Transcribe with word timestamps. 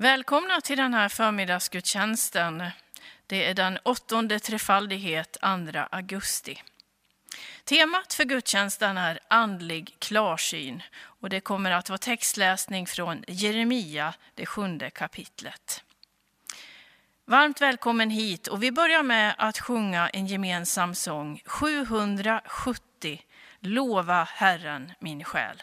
Välkomna 0.00 0.60
till 0.60 0.76
den 0.76 0.94
här 0.94 1.08
förmiddagsgudstjänsten. 1.08 2.64
Det 3.26 3.44
är 3.44 3.54
den 3.54 3.78
åttonde 3.82 4.40
trefaldighet, 4.40 5.36
2 5.40 5.46
augusti. 5.90 6.62
Temat 7.64 8.14
för 8.14 8.24
gudstjänsten 8.24 8.98
är 8.98 9.18
andlig 9.28 9.96
klarsyn 9.98 10.82
och 10.98 11.28
det 11.30 11.40
kommer 11.40 11.70
att 11.70 11.88
vara 11.88 11.98
textläsning 11.98 12.86
från 12.86 13.24
Jeremia, 13.28 14.14
det 14.34 14.46
sjunde 14.46 14.90
kapitlet. 14.90 15.84
Varmt 17.24 17.60
välkommen 17.60 18.10
hit 18.10 18.46
och 18.46 18.62
vi 18.62 18.72
börjar 18.72 19.02
med 19.02 19.34
att 19.38 19.58
sjunga 19.58 20.08
en 20.08 20.26
gemensam 20.26 20.94
sång, 20.94 21.42
770, 21.44 23.22
Lova 23.60 24.24
Herren 24.24 24.92
min 24.98 25.24
själ. 25.24 25.62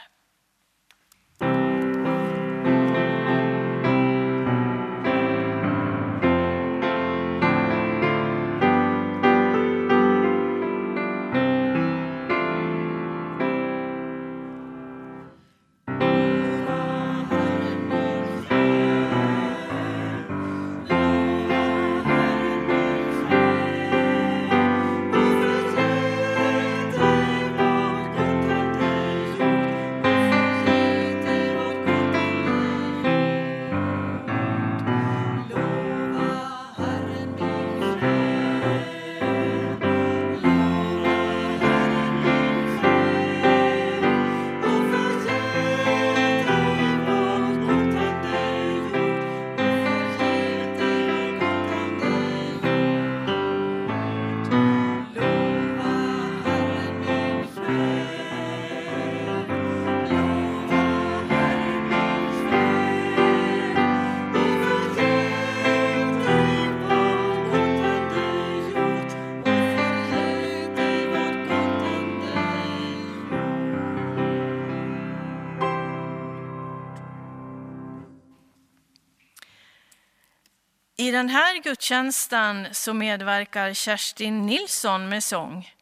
I 81.06 81.11
den 81.11 81.30
här 81.30 81.58
gudstjänsten 81.58 82.67
så 82.72 82.94
medverkar 82.94 83.73
Kerstin 83.73 84.45
Nilsson 84.45 85.09
med 85.09 85.23
sång. 85.23 85.73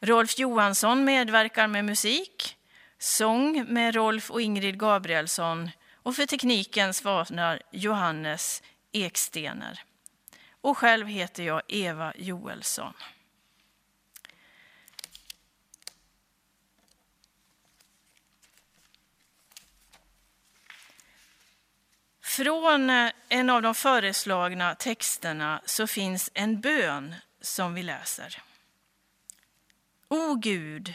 Rolf 0.00 0.38
Johansson 0.38 1.04
medverkar 1.04 1.66
med 1.66 1.84
musik, 1.84 2.56
sång 2.98 3.64
med 3.68 3.94
Rolf 3.94 4.30
och 4.30 4.40
Ingrid 4.40 4.78
Gabrielsson 4.78 5.70
och 6.02 6.16
för 6.16 6.26
tekniken 6.26 6.94
svarar 6.94 7.62
Johannes 7.70 8.62
Ekstener. 8.92 9.82
Och 10.60 10.78
själv 10.78 11.06
heter 11.06 11.42
jag 11.42 11.62
Eva 11.68 12.12
Joelsson. 12.16 12.92
Från 22.38 22.90
eh, 22.90 23.10
en 23.28 23.50
av 23.50 23.62
de 23.62 23.74
föreslagna 23.74 24.74
texterna 24.74 25.62
så 25.64 25.86
finns 25.86 26.30
en 26.34 26.60
bön 26.60 27.14
som 27.40 27.74
vi 27.74 27.82
läser. 27.82 28.42
O 30.08 30.34
Gud, 30.34 30.94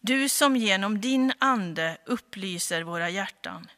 du 0.00 0.28
som 0.28 0.56
genom 0.56 1.00
din 1.00 1.32
ande 1.38 1.98
upplyser 2.06 2.82
våra 2.82 3.10
hjärtan. 3.10 3.70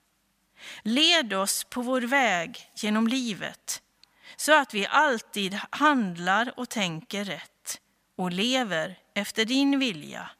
Led 0.82 1.32
oss 1.32 1.64
på 1.64 1.82
vår 1.82 2.00
väg 2.00 2.70
genom 2.74 3.08
livet 3.08 3.82
så 4.36 4.60
att 4.60 4.74
vi 4.74 4.86
alltid 4.86 5.58
handlar 5.70 6.58
och 6.58 6.68
tänker 6.68 7.24
rätt 7.24 7.80
och 8.16 8.32
lever 8.32 8.98
efter 9.14 9.44
din 9.44 9.78
vilja 9.78 10.30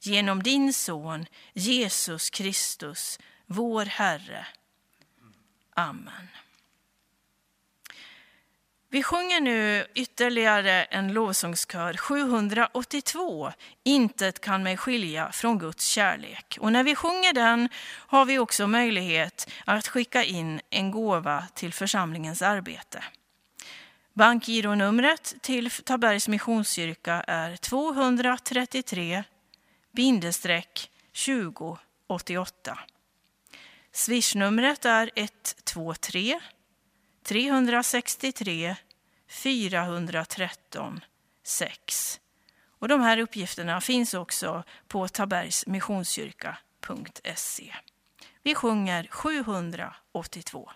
genom 0.00 0.42
din 0.42 0.72
son 0.72 1.26
Jesus 1.52 2.30
Kristus, 2.30 3.18
vår 3.46 3.84
Herre. 3.84 4.46
Amen. 5.74 6.28
Vi 8.94 9.02
sjunger 9.02 9.40
nu 9.40 9.86
ytterligare 9.94 10.84
en 10.84 11.12
lovsångskör, 11.12 11.96
782, 11.96 13.52
Intet 13.82 14.40
kan 14.40 14.62
mig 14.62 14.76
skilja 14.76 15.32
från 15.32 15.58
Guds 15.58 15.86
kärlek. 15.86 16.58
Och 16.60 16.72
när 16.72 16.84
vi 16.84 16.94
sjunger 16.94 17.32
den 17.32 17.68
har 17.86 18.24
vi 18.24 18.38
också 18.38 18.66
möjlighet 18.66 19.50
att 19.64 19.88
skicka 19.88 20.24
in 20.24 20.60
en 20.70 20.90
gåva 20.90 21.44
till 21.54 21.72
församlingens 21.72 22.42
arbete. 22.42 23.04
Bankgironumret 24.12 25.34
till 25.40 25.70
Tabergs 25.70 26.28
Missionskyrka 26.28 27.24
är 27.26 27.56
233 27.56 29.24
bindestreck 29.92 30.90
2088. 31.26 32.78
Swishnumret 33.96 34.84
är 34.84 35.10
123 35.14 36.40
363 37.22 38.76
413 39.28 41.00
6. 41.44 42.20
Och 42.78 42.88
de 42.88 43.00
här 43.00 43.18
uppgifterna 43.18 43.80
finns 43.80 44.14
också 44.14 44.64
på 44.88 45.08
tabergsmissionskyrka.se. 45.08 47.74
Vi 48.42 48.54
sjunger 48.54 49.06
782. 49.10 50.70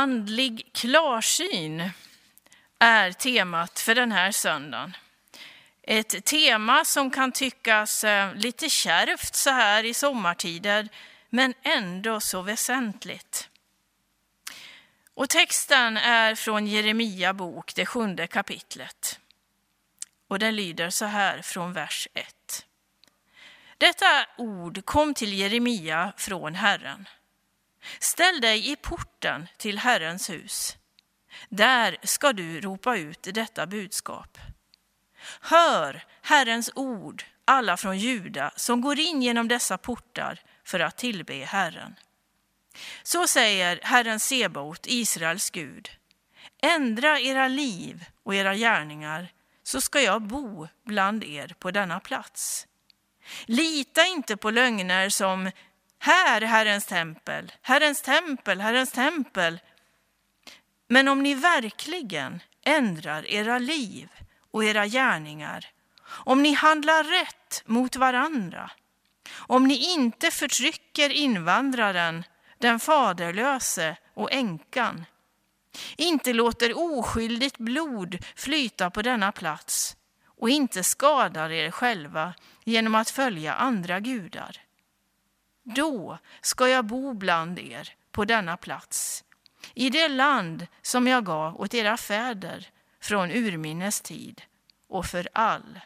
Andlig 0.00 0.70
klarsyn 0.72 1.90
är 2.78 3.12
temat 3.12 3.80
för 3.80 3.94
den 3.94 4.12
här 4.12 4.32
söndagen. 4.32 4.96
Ett 5.82 6.24
tema 6.24 6.84
som 6.84 7.10
kan 7.10 7.32
tyckas 7.32 8.04
eh, 8.04 8.34
lite 8.34 8.70
kärvt 8.70 9.34
så 9.34 9.50
här 9.50 9.84
i 9.84 9.94
sommartider, 9.94 10.88
men 11.30 11.54
ändå 11.62 12.20
så 12.20 12.42
väsentligt. 12.42 13.48
Och 15.14 15.28
texten 15.28 15.96
är 15.96 16.34
från 16.34 16.66
Jeremia 16.66 17.34
bok, 17.34 17.74
det 17.74 17.86
sjunde 17.86 18.26
kapitlet. 18.26 19.20
Och 20.28 20.38
den 20.38 20.56
lyder 20.56 20.90
så 20.90 21.04
här 21.04 21.42
från 21.42 21.72
vers 21.72 22.08
1. 22.14 22.66
Detta 23.78 24.26
ord 24.38 24.84
kom 24.84 25.14
till 25.14 25.32
Jeremia 25.32 26.12
från 26.16 26.54
Herren. 26.54 27.08
Ställ 27.98 28.40
dig 28.40 28.70
i 28.72 28.76
porten 28.76 29.48
till 29.56 29.78
Herrens 29.78 30.30
hus. 30.30 30.76
Där 31.48 31.96
ska 32.02 32.32
du 32.32 32.60
ropa 32.60 32.96
ut 32.96 33.22
detta 33.22 33.66
budskap. 33.66 34.38
Hör 35.40 36.04
Herrens 36.22 36.70
ord, 36.74 37.24
alla 37.44 37.76
från 37.76 37.98
Juda 37.98 38.52
som 38.56 38.80
går 38.80 38.98
in 38.98 39.22
genom 39.22 39.48
dessa 39.48 39.78
portar 39.78 40.40
för 40.64 40.80
att 40.80 40.98
tillbe 40.98 41.34
Herren. 41.44 41.94
Så 43.02 43.26
säger 43.26 43.80
Herren 43.82 44.20
Sebaot, 44.20 44.86
Israels 44.86 45.50
Gud. 45.50 45.90
Ändra 46.62 47.20
era 47.20 47.48
liv 47.48 48.04
och 48.22 48.34
era 48.34 48.54
gärningar, 48.54 49.32
så 49.62 49.80
ska 49.80 50.00
jag 50.00 50.22
bo 50.22 50.68
bland 50.84 51.24
er 51.24 51.54
på 51.58 51.70
denna 51.70 52.00
plats. 52.00 52.66
Lita 53.46 54.06
inte 54.06 54.36
på 54.36 54.50
lögner 54.50 55.08
som 55.08 55.50
här 56.02 56.40
är 56.40 56.46
Herrens 56.46 56.86
tempel, 56.86 57.52
Herrens 57.62 58.02
tempel, 58.02 58.60
Herrens 58.60 58.92
tempel. 58.92 59.60
Men 60.88 61.08
om 61.08 61.22
ni 61.22 61.34
verkligen 61.34 62.40
ändrar 62.64 63.26
era 63.30 63.58
liv 63.58 64.08
och 64.50 64.64
era 64.64 64.86
gärningar, 64.86 65.66
om 66.06 66.42
ni 66.42 66.52
handlar 66.52 67.04
rätt 67.04 67.62
mot 67.66 67.96
varandra, 67.96 68.70
om 69.32 69.68
ni 69.68 69.92
inte 69.94 70.30
förtrycker 70.30 71.10
invandraren, 71.10 72.24
den 72.58 72.80
faderlöse 72.80 73.96
och 74.14 74.32
änkan, 74.32 75.04
inte 75.96 76.32
låter 76.32 76.78
oskyldigt 76.78 77.58
blod 77.58 78.18
flyta 78.36 78.90
på 78.90 79.02
denna 79.02 79.32
plats 79.32 79.96
och 80.24 80.50
inte 80.50 80.84
skadar 80.84 81.50
er 81.50 81.70
själva 81.70 82.34
genom 82.64 82.94
att 82.94 83.10
följa 83.10 83.54
andra 83.54 84.00
gudar. 84.00 84.69
Då 85.74 86.18
ska 86.40 86.68
jag 86.68 86.84
bo 86.84 87.14
bland 87.14 87.58
er 87.58 87.94
på 88.10 88.24
denna 88.24 88.56
plats, 88.56 89.24
i 89.74 89.90
det 89.90 90.08
land 90.08 90.66
som 90.82 91.06
jag 91.06 91.24
gav 91.24 91.60
åt 91.60 91.74
era 91.74 91.96
fäder 91.96 92.68
från 93.00 93.30
urminnes 93.30 94.00
tid 94.00 94.42
och 94.88 95.06
för 95.06 95.28
all 95.32 95.80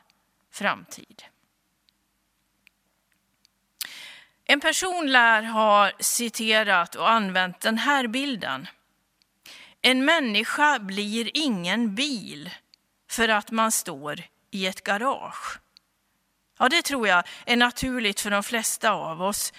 framtid. 0.50 1.24
En 4.44 4.60
person 4.60 5.12
lär 5.12 5.42
ha 5.42 5.90
citerat 6.00 6.94
och 6.94 7.10
använt 7.10 7.60
den 7.60 7.78
här 7.78 8.06
bilden. 8.06 8.66
En 9.82 10.04
människa 10.04 10.78
blir 10.78 11.30
ingen 11.34 11.94
bil 11.94 12.50
för 13.10 13.28
att 13.28 13.50
man 13.50 13.72
står 13.72 14.22
i 14.50 14.66
ett 14.66 14.84
garage. 14.84 15.60
Ja, 16.58 16.68
det 16.68 16.82
tror 16.82 17.08
jag 17.08 17.24
är 17.46 17.56
naturligt 17.56 18.20
för 18.20 18.30
de 18.30 18.42
flesta 18.42 18.90
av 18.90 19.22
oss. 19.22 19.52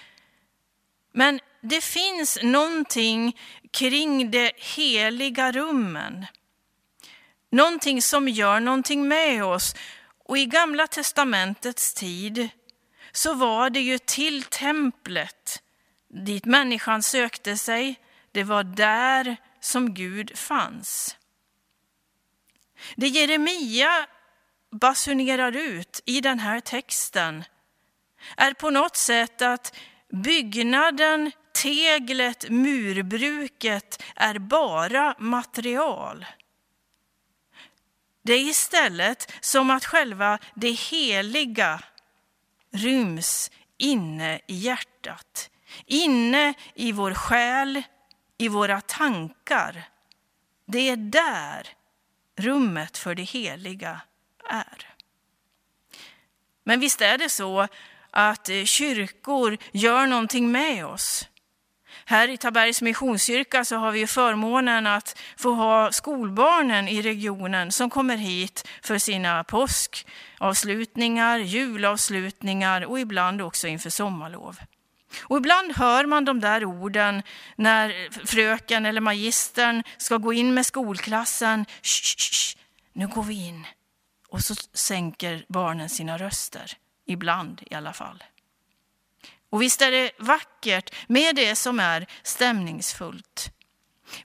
Men 1.16 1.40
det 1.60 1.80
finns 1.80 2.38
någonting 2.42 3.38
kring 3.70 4.30
de 4.30 4.52
heliga 4.56 5.52
rummen. 5.52 6.26
Någonting 7.50 8.02
som 8.02 8.28
gör 8.28 8.60
någonting 8.60 9.08
med 9.08 9.44
oss. 9.44 9.74
Och 10.24 10.38
i 10.38 10.46
Gamla 10.46 10.86
testamentets 10.86 11.94
tid 11.94 12.48
så 13.12 13.34
var 13.34 13.70
det 13.70 13.80
ju 13.80 13.98
till 13.98 14.42
templet 14.42 15.62
dit 16.08 16.44
människan 16.44 17.02
sökte 17.02 17.56
sig. 17.56 18.00
Det 18.32 18.44
var 18.44 18.64
där 18.64 19.36
som 19.60 19.94
Gud 19.94 20.38
fanns. 20.38 21.16
Det 22.96 23.08
Jeremia 23.08 24.06
basunerar 24.80 25.56
ut 25.56 26.02
i 26.04 26.20
den 26.20 26.38
här 26.38 26.60
texten 26.60 27.44
är 28.36 28.52
på 28.52 28.70
något 28.70 28.96
sätt 28.96 29.42
att 29.42 29.76
byggnaden, 30.12 31.32
teglet, 31.52 32.50
murbruket 32.50 34.02
är 34.16 34.38
bara 34.38 35.14
material. 35.18 36.26
Det 38.22 38.32
är 38.32 38.48
istället 38.48 39.32
som 39.40 39.70
att 39.70 39.84
själva 39.84 40.38
det 40.54 40.70
heliga 40.70 41.82
ryms 42.72 43.50
inne 43.78 44.40
i 44.46 44.54
hjärtat, 44.54 45.50
inne 45.86 46.54
i 46.74 46.92
vår 46.92 47.14
själ, 47.14 47.82
i 48.38 48.48
våra 48.48 48.80
tankar. 48.80 49.88
Det 50.66 50.88
är 50.88 50.96
där 50.96 51.68
rummet 52.36 52.98
för 52.98 53.14
det 53.14 53.22
heliga 53.22 54.00
är. 54.48 54.94
Men 56.64 56.80
visst 56.80 57.00
är 57.00 57.18
det 57.18 57.28
så 57.28 57.68
att 58.16 58.48
eh, 58.48 58.64
kyrkor 58.64 59.58
gör 59.72 60.06
någonting 60.06 60.52
med 60.52 60.86
oss. 60.86 61.28
Här 62.04 62.28
i 62.28 62.36
Tabergs 62.36 62.82
Missionskyrka 62.82 63.64
så 63.64 63.76
har 63.76 63.92
vi 63.92 64.06
förmånen 64.06 64.86
att 64.86 65.18
få 65.36 65.52
ha 65.52 65.92
skolbarnen 65.92 66.88
i 66.88 67.02
regionen 67.02 67.72
som 67.72 67.90
kommer 67.90 68.16
hit 68.16 68.68
för 68.82 68.98
sina 68.98 69.44
påskavslutningar, 69.44 71.38
julavslutningar 71.38 72.84
och 72.84 73.00
ibland 73.00 73.42
också 73.42 73.68
inför 73.68 73.90
sommarlov. 73.90 74.56
Och 75.22 75.36
ibland 75.36 75.76
hör 75.76 76.06
man 76.06 76.24
de 76.24 76.40
där 76.40 76.64
orden 76.64 77.22
när 77.56 78.08
fröken 78.26 78.86
eller 78.86 79.00
magistern 79.00 79.82
ska 79.98 80.16
gå 80.16 80.32
in 80.32 80.54
med 80.54 80.66
skolklassen. 80.66 81.66
Shh, 81.82 82.02
shh, 82.02 82.16
shh, 82.16 82.56
nu 82.92 83.08
går 83.08 83.22
vi 83.22 83.46
in. 83.46 83.66
Och 84.28 84.40
så 84.40 84.54
sänker 84.72 85.44
barnen 85.48 85.88
sina 85.88 86.18
röster, 86.18 86.72
ibland 87.06 87.62
i 87.70 87.74
alla 87.74 87.92
fall. 87.92 88.24
Och 89.50 89.62
visst 89.62 89.82
är 89.82 89.90
det 89.90 90.10
vackert 90.18 90.94
med 91.06 91.36
det 91.36 91.56
som 91.56 91.80
är 91.80 92.06
stämningsfullt. 92.22 93.52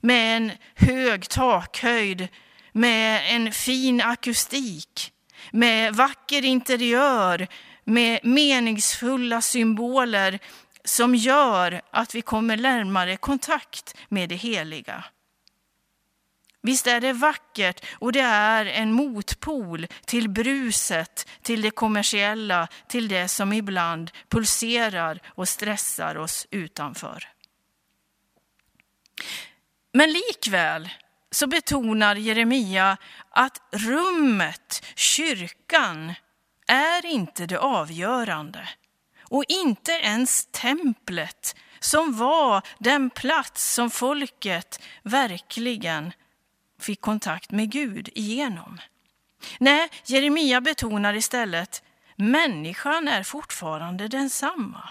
Med 0.00 0.36
en 0.36 0.52
hög 0.74 1.28
takhöjd, 1.28 2.28
med 2.72 3.36
en 3.36 3.52
fin 3.52 4.00
akustik, 4.00 5.12
med 5.50 5.94
vacker 5.94 6.44
interiör, 6.44 7.48
med 7.84 8.20
meningsfulla 8.22 9.40
symboler 9.40 10.38
som 10.84 11.14
gör 11.14 11.82
att 11.90 12.14
vi 12.14 12.22
kommer 12.22 12.56
närmare 12.56 13.16
kontakt 13.16 13.96
med 14.08 14.28
det 14.28 14.34
heliga. 14.34 15.04
Visst 16.62 16.86
är 16.86 17.00
det 17.00 17.12
vackert 17.12 17.84
och 17.92 18.12
det 18.12 18.20
är 18.20 18.66
en 18.66 18.92
motpol 18.92 19.86
till 20.04 20.28
bruset, 20.28 21.28
till 21.42 21.62
det 21.62 21.70
kommersiella, 21.70 22.68
till 22.88 23.08
det 23.08 23.28
som 23.28 23.52
ibland 23.52 24.10
pulserar 24.28 25.20
och 25.26 25.48
stressar 25.48 26.16
oss 26.16 26.46
utanför. 26.50 27.28
Men 29.92 30.12
likväl 30.12 30.88
så 31.30 31.46
betonar 31.46 32.16
Jeremia 32.16 32.96
att 33.30 33.62
rummet, 33.72 34.84
kyrkan, 34.94 36.14
är 36.66 37.06
inte 37.06 37.46
det 37.46 37.58
avgörande. 37.58 38.68
Och 39.20 39.44
inte 39.48 39.92
ens 39.92 40.46
templet 40.46 41.56
som 41.80 42.16
var 42.16 42.62
den 42.78 43.10
plats 43.10 43.74
som 43.74 43.90
folket 43.90 44.80
verkligen 45.02 46.12
fick 46.82 47.00
kontakt 47.00 47.50
med 47.50 47.70
Gud 47.70 48.08
igenom. 48.14 48.80
Nej, 49.58 49.88
Jeremia 50.04 50.60
betonar 50.60 51.14
istället 51.14 51.82
människan 52.16 53.08
är 53.08 53.22
fortfarande 53.22 54.08
densamma. 54.08 54.88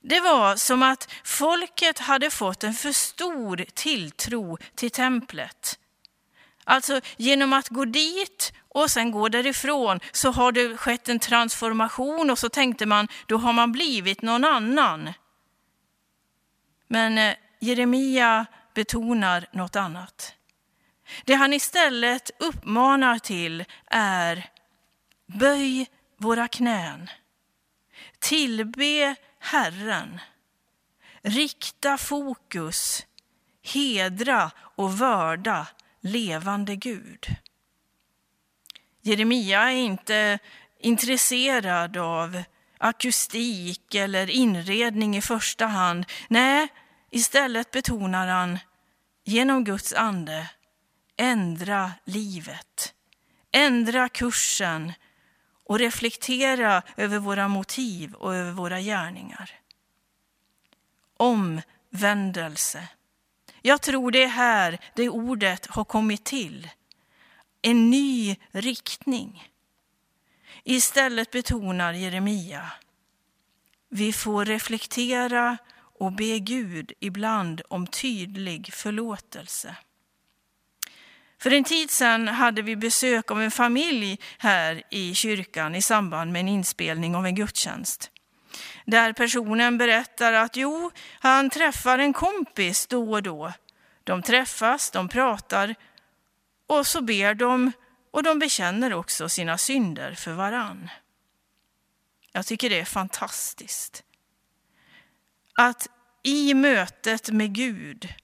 Det 0.00 0.20
var 0.20 0.56
som 0.56 0.82
att 0.82 1.12
folket 1.24 1.98
hade 1.98 2.30
fått 2.30 2.64
en 2.64 2.74
för 2.74 2.92
stor 2.92 3.64
tilltro 3.74 4.58
till 4.74 4.90
templet. 4.90 5.78
Alltså 6.64 7.00
genom 7.16 7.52
att 7.52 7.68
gå 7.68 7.84
dit 7.84 8.52
och 8.68 8.90
sen 8.90 9.10
gå 9.10 9.28
därifrån 9.28 10.00
så 10.12 10.30
har 10.30 10.52
det 10.52 10.76
skett 10.76 11.08
en 11.08 11.18
transformation 11.18 12.30
och 12.30 12.38
så 12.38 12.48
tänkte 12.48 12.86
man 12.86 13.08
då 13.26 13.36
har 13.36 13.52
man 13.52 13.72
blivit 13.72 14.22
någon 14.22 14.44
annan. 14.44 15.12
Men 16.88 17.18
eh, 17.18 17.34
Jeremia 17.60 18.46
betonar 18.74 19.46
något 19.52 19.76
annat. 19.76 20.34
Det 21.24 21.34
han 21.34 21.52
istället 21.52 22.30
uppmanar 22.38 23.18
till 23.18 23.64
är 23.86 24.50
böj 25.26 25.86
våra 26.16 26.48
knän, 26.48 27.10
tillbe 28.18 29.14
Herren, 29.38 30.20
rikta 31.22 31.98
fokus, 31.98 33.06
hedra 33.62 34.50
och 34.56 34.98
vörda 34.98 35.66
levande 36.00 36.76
Gud. 36.76 37.26
Jeremia 39.02 39.70
är 39.70 39.76
inte 39.76 40.38
intresserad 40.78 41.96
av 41.96 42.42
akustik 42.78 43.94
eller 43.94 44.30
inredning 44.30 45.16
i 45.16 45.22
första 45.22 45.66
hand. 45.66 46.06
Nej, 46.28 46.68
istället 47.10 47.70
betonar 47.70 48.26
han 48.26 48.58
genom 49.24 49.64
Guds 49.64 49.92
ande 49.92 50.50
ändra 51.16 51.92
livet, 52.04 52.94
ändra 53.52 54.08
kursen 54.08 54.92
och 55.64 55.78
reflektera 55.78 56.82
över 56.96 57.18
våra 57.18 57.48
motiv 57.48 58.14
och 58.14 58.34
över 58.34 58.52
våra 58.52 58.80
gärningar. 58.80 59.50
Omvändelse. 61.16 62.88
Jag 63.62 63.82
tror 63.82 64.10
det 64.10 64.22
är 64.22 64.28
här 64.28 64.78
det 64.94 65.08
ordet 65.08 65.66
har 65.66 65.84
kommit 65.84 66.24
till. 66.24 66.70
En 67.62 67.90
ny 67.90 68.36
riktning. 68.50 69.48
Istället 70.64 71.30
betonar 71.30 71.92
Jeremia, 71.92 72.72
vi 73.88 74.12
får 74.12 74.44
reflektera 74.44 75.58
och 75.98 76.12
be 76.12 76.38
Gud 76.38 76.92
ibland 77.00 77.62
om 77.68 77.86
tydlig 77.86 78.72
förlåtelse. 78.72 79.76
För 81.42 81.52
en 81.52 81.64
tid 81.64 81.90
sedan 81.90 82.28
hade 82.28 82.62
vi 82.62 82.76
besök 82.76 83.30
av 83.30 83.42
en 83.42 83.50
familj 83.50 84.18
här 84.38 84.82
i 84.90 85.14
kyrkan 85.14 85.74
i 85.74 85.82
samband 85.82 86.32
med 86.32 86.40
en 86.40 86.48
inspelning 86.48 87.16
av 87.16 87.26
en 87.26 87.34
gudstjänst. 87.34 88.10
Där 88.86 89.12
personen 89.12 89.78
berättar 89.78 90.32
att 90.32 90.56
jo, 90.56 90.90
han 91.20 91.50
träffar 91.50 91.98
en 91.98 92.12
kompis 92.12 92.86
då 92.86 93.12
och 93.12 93.22
då. 93.22 93.52
De 94.04 94.22
träffas, 94.22 94.90
de 94.90 95.08
pratar 95.08 95.74
och 96.66 96.86
så 96.86 97.00
ber 97.00 97.34
de 97.34 97.72
och 98.10 98.22
de 98.22 98.38
bekänner 98.38 98.94
också 98.94 99.28
sina 99.28 99.58
synder 99.58 100.14
för 100.14 100.32
varann. 100.32 100.90
Jag 102.32 102.46
tycker 102.46 102.70
det 102.70 102.80
är 102.80 102.84
fantastiskt. 102.84 104.02
Att 105.54 105.88
i 106.22 106.54
mötet 106.54 107.30
med 107.30 107.54
Gud 107.54 108.14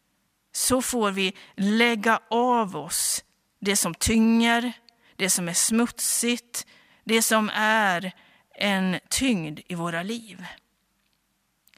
så 0.52 0.82
får 0.82 1.10
vi 1.10 1.32
lägga 1.56 2.20
av 2.30 2.76
oss 2.76 3.24
det 3.60 3.76
som 3.76 3.94
tynger, 3.94 4.72
det 5.16 5.30
som 5.30 5.48
är 5.48 5.52
smutsigt, 5.52 6.66
det 7.04 7.22
som 7.22 7.50
är 7.54 8.12
en 8.54 8.98
tyngd 9.10 9.60
i 9.66 9.74
våra 9.74 10.02
liv. 10.02 10.46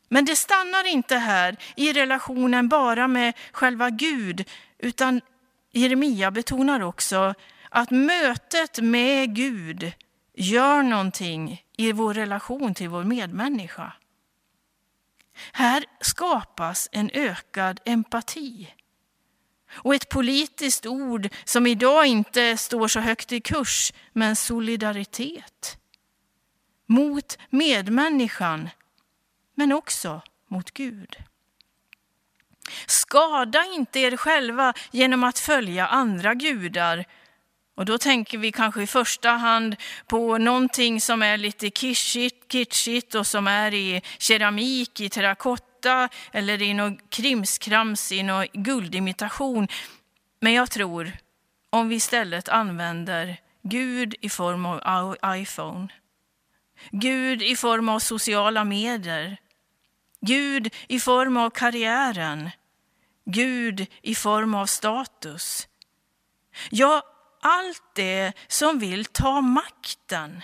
Men 0.09 0.25
det 0.25 0.37
stannar 0.37 0.87
inte 0.87 1.17
här 1.17 1.57
i 1.77 1.93
relationen 1.93 2.69
bara 2.69 3.09
med 3.09 3.35
själva 3.53 3.91
Gud, 3.91 4.49
utan 4.79 5.21
Jeremia 5.73 6.31
betonar 6.31 6.81
också 6.81 7.35
att 7.71 7.91
mötet 7.91 8.79
med 8.79 9.35
Gud 9.37 9.93
gör 10.35 10.83
någonting 10.83 11.65
i 11.77 11.93
vår 11.93 12.15
relation 12.15 12.75
till 12.75 12.89
vår 12.89 13.05
medmänniska. 13.05 13.93
Här 15.53 15.85
skapas 16.01 16.89
en 16.93 17.11
ökad 17.15 17.81
empati. 17.85 18.75
Och 19.73 19.95
ett 19.95 20.09
politiskt 20.09 20.87
ord 20.87 21.29
som 21.45 21.67
idag 21.67 22.07
inte 22.07 22.57
står 22.57 22.89
så 22.89 23.01
högt 23.01 23.33
i 23.33 23.41
kurs, 23.41 23.93
men 24.13 24.37
solidaritet. 24.37 25.79
Mot 26.87 27.39
medmänniskan, 27.51 28.69
men 29.55 29.73
också 29.73 30.23
mot 30.49 30.71
Gud. 30.71 31.17
Skada 32.87 33.65
inte 33.65 34.01
er 34.01 34.17
själva 34.17 34.75
genom 34.91 35.25
att 35.25 35.39
följa 35.39 35.87
andra 35.87 36.35
gudar 36.35 37.05
och 37.81 37.87
då 37.87 37.99
tänker 37.99 38.39
vi 38.39 38.53
kanske 38.53 38.83
i 38.83 38.87
första 38.87 39.31
hand 39.31 39.77
på 40.07 40.39
någonting 40.39 41.01
som 41.01 41.23
är 41.23 41.37
lite 41.37 41.71
kitschigt, 41.71 42.53
kitschigt 42.53 43.15
och 43.15 43.27
som 43.27 43.47
är 43.47 43.75
i 43.75 44.03
keramik, 44.19 45.01
i 45.01 45.09
terrakotta 45.09 46.09
eller 46.33 46.63
i 46.63 46.75
någon 46.75 46.99
krimskrams, 47.09 48.13
i 48.13 48.23
någon 48.23 48.47
guldimitation. 48.53 49.69
Men 50.41 50.53
jag 50.53 50.71
tror 50.71 51.13
om 51.71 51.89
vi 51.89 51.95
istället 51.95 52.49
använder 52.49 53.37
Gud 53.63 54.15
i 54.21 54.29
form 54.29 54.67
av 54.67 55.17
iPhone, 55.27 55.89
Gud 56.91 57.43
i 57.43 57.57
form 57.57 57.89
av 57.89 57.99
sociala 57.99 58.65
medier, 58.65 59.37
Gud 60.21 60.75
i 60.89 61.01
form 61.01 61.37
av 61.37 61.51
karriären, 61.51 62.51
Gud 63.25 63.87
i 64.03 64.15
form 64.15 64.55
av 64.55 64.67
status. 64.67 65.69
Ja, 66.71 67.03
allt 67.41 67.83
det 67.95 68.33
som 68.49 68.79
vill 68.79 69.05
ta 69.05 69.41
makten, 69.41 70.43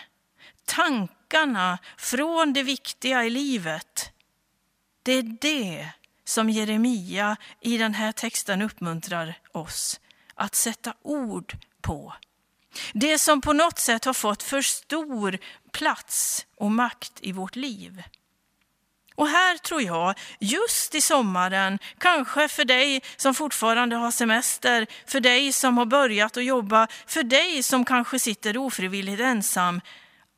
tankarna 0.65 1.79
från 1.97 2.53
det 2.53 2.63
viktiga 2.63 3.25
i 3.25 3.31
livet. 3.31 4.13
Det 5.03 5.13
är 5.13 5.23
det 5.23 5.89
som 6.25 6.51
Jeremia 6.51 7.37
i 7.61 7.79
den 7.79 7.95
här 7.95 8.13
texten 8.13 8.63
uppmuntrar 8.63 9.39
oss 9.53 10.01
att 10.35 10.55
sätta 10.55 10.95
ord 11.03 11.57
på. 11.81 12.15
Det 12.93 13.19
som 13.19 13.41
på 13.41 13.53
något 13.53 13.79
sätt 13.79 14.05
har 14.05 14.15
fått 14.15 14.43
för 14.43 14.63
stor 14.63 15.39
plats 15.73 16.47
och 16.57 16.73
makt 16.73 17.13
i 17.21 17.33
vårt 17.33 17.57
liv. 17.57 18.03
Och 19.17 19.29
här 19.29 19.59
tror 19.59 19.83
jag, 19.83 20.15
just 20.39 20.95
i 20.95 21.01
sommaren, 21.01 21.79
kanske 21.99 22.49
för 22.49 22.65
dig 22.65 23.03
som 23.17 23.35
fortfarande 23.35 23.97
har 23.97 24.11
semester, 24.11 24.87
för 25.07 25.21
dig 25.21 25.53
som 25.53 25.79
har 25.79 25.87
börjat 25.87 26.37
att 26.37 26.45
jobba, 26.45 26.89
för 27.07 27.23
dig 27.23 27.63
som 27.63 27.85
kanske 27.85 28.19
sitter 28.19 28.57
ofrivilligt 28.57 29.21
ensam, 29.21 29.81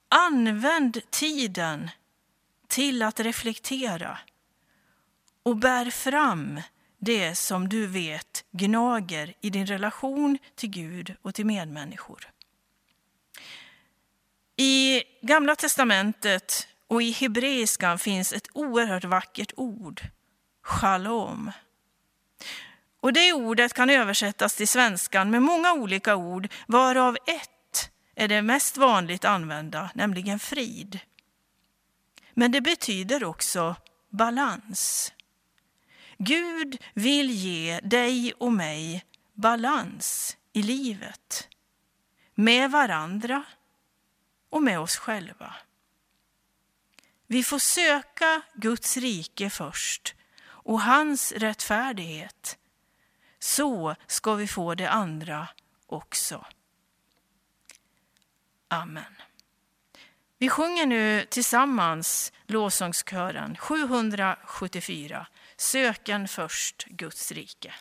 använd 0.09 1.11
tiden 1.11 1.91
till 2.69 3.03
att 3.03 3.21
reflektera 3.21 4.19
och 5.43 5.57
bär 5.57 5.91
fram 5.91 6.61
det 6.99 7.35
som 7.35 7.69
du 7.69 7.87
vet 7.87 8.45
gnager 8.51 9.35
i 9.41 9.51
din 9.51 9.67
relation 9.67 10.39
till 10.55 10.71
Gud 10.71 11.15
och 11.23 11.35
till 11.35 11.47
medmänniskor. 11.47 12.29
I 14.57 15.03
Gamla 15.23 15.57
testamentet 15.57 16.68
och 16.89 17.03
i 17.03 17.11
hebreiskan 17.11 17.99
finns 17.99 18.33
ett 18.33 18.49
oerhört 18.53 19.05
vackert 19.05 19.53
ord, 19.57 20.01
shalom. 20.63 21.53
Och 23.01 23.13
det 23.13 23.33
ordet 23.33 23.73
kan 23.73 23.91
översättas 23.91 24.57
till 24.57 24.69
svenskan 24.69 25.31
med 25.31 25.43
många 25.43 25.73
olika 25.73 26.17
ord, 26.17 26.49
varav 26.67 27.17
ett 27.27 27.91
är 28.15 28.29
det 28.29 28.43
mest 28.43 28.77
vanligt 28.77 29.25
använda, 29.25 29.91
nämligen 29.95 30.39
frid. 30.39 31.01
Men 32.35 32.53
det 32.53 32.61
betyder 32.61 33.25
också 33.25 33.77
balans. 34.11 35.13
Gud 36.19 36.79
vill 36.95 37.31
ge 37.31 37.81
dig 37.81 38.33
och 38.39 38.53
mig 38.53 39.05
balans 39.35 40.37
i 40.53 40.63
livet, 40.63 41.49
med 42.35 42.71
varandra 42.71 43.45
och 44.51 44.63
med 44.63 44.81
oss 44.81 44.97
själva. 44.97 45.55
Vi 47.31 47.43
får 47.43 47.59
söka 47.59 48.43
Guds 48.55 48.97
rike 48.97 49.51
först 49.51 50.15
och 50.47 50.81
hans 50.81 51.33
rättfärdighet. 51.33 52.59
Så 53.39 53.95
ska 54.07 54.35
vi 54.35 54.49
få 54.49 54.75
det 54.75 54.91
andra 54.91 55.49
också. 55.87 56.47
Amen. 58.69 59.15
Vi 60.39 60.49
sjunger 60.49 60.87
nu 60.87 61.27
tillsammans 61.31 62.33
lovsångskören 62.47 63.57
774, 63.57 65.27
Söken 65.57 66.29
först 66.29 66.85
Guds 66.85 67.33
rike. 67.33 67.75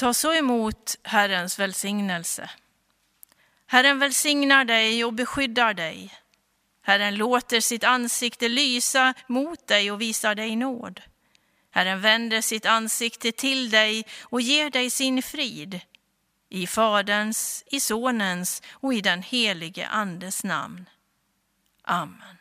Ta 0.00 0.14
så 0.14 0.34
emot 0.34 0.96
Herrens 1.02 1.58
välsignelse. 1.58 2.50
Herren 3.66 3.98
välsignar 3.98 4.64
dig 4.64 5.04
och 5.04 5.12
beskyddar 5.12 5.74
dig. 5.74 6.14
Herren 6.82 7.14
låter 7.14 7.60
sitt 7.60 7.84
ansikte 7.84 8.48
lysa 8.48 9.14
mot 9.26 9.66
dig 9.66 9.90
och 9.90 10.00
visar 10.00 10.34
dig 10.34 10.56
nåd. 10.56 11.00
Herren 11.70 12.00
vänder 12.00 12.40
sitt 12.40 12.66
ansikte 12.66 13.32
till 13.32 13.70
dig 13.70 14.06
och 14.20 14.40
ger 14.40 14.70
dig 14.70 14.90
sin 14.90 15.22
frid. 15.22 15.80
I 16.48 16.66
Faderns, 16.66 17.64
i 17.66 17.80
Sonens 17.80 18.62
och 18.70 18.94
i 18.94 19.00
den 19.00 19.22
helige 19.22 19.88
Andes 19.88 20.44
namn. 20.44 20.88
Amen. 21.82 22.39